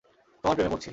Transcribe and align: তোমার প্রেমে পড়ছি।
তোমার 0.43 0.55
প্রেমে 0.55 0.71
পড়ছি। 0.73 0.89